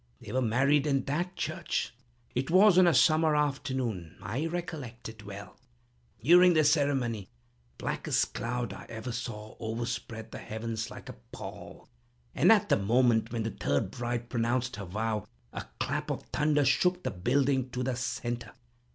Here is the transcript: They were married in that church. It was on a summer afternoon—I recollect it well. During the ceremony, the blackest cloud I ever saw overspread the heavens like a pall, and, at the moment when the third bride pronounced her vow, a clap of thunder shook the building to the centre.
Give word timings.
They 0.19 0.31
were 0.31 0.41
married 0.41 0.87
in 0.87 1.03
that 1.03 1.35
church. 1.35 1.93
It 2.33 2.49
was 2.49 2.79
on 2.79 2.87
a 2.87 2.91
summer 2.95 3.35
afternoon—I 3.35 4.47
recollect 4.47 5.07
it 5.09 5.23
well. 5.23 5.59
During 6.23 6.55
the 6.55 6.63
ceremony, 6.63 7.29
the 7.77 7.83
blackest 7.83 8.33
cloud 8.33 8.73
I 8.73 8.87
ever 8.89 9.11
saw 9.11 9.55
overspread 9.59 10.31
the 10.31 10.39
heavens 10.39 10.89
like 10.89 11.07
a 11.07 11.15
pall, 11.31 11.87
and, 12.33 12.51
at 12.51 12.69
the 12.69 12.77
moment 12.77 13.31
when 13.31 13.43
the 13.43 13.51
third 13.51 13.91
bride 13.91 14.27
pronounced 14.27 14.77
her 14.77 14.85
vow, 14.85 15.27
a 15.53 15.67
clap 15.79 16.09
of 16.09 16.23
thunder 16.33 16.65
shook 16.65 17.03
the 17.03 17.11
building 17.11 17.69
to 17.69 17.83
the 17.83 17.95
centre. 17.95 18.53